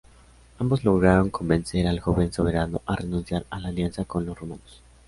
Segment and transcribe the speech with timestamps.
[0.57, 4.81] Ambos lograron convencer al joven soberano a renunciar a la alianza con los romanos.